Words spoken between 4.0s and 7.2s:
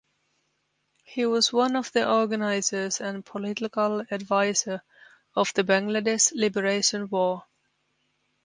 advisor of the Bangladesh Liberation